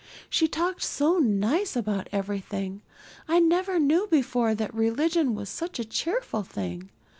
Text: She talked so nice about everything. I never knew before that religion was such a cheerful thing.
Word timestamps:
She 0.31 0.47
talked 0.47 0.81
so 0.81 1.19
nice 1.19 1.75
about 1.75 2.07
everything. 2.11 2.81
I 3.27 3.37
never 3.39 3.77
knew 3.77 4.07
before 4.09 4.55
that 4.55 4.73
religion 4.73 5.35
was 5.35 5.47
such 5.47 5.77
a 5.77 5.85
cheerful 5.85 6.41
thing. 6.41 6.89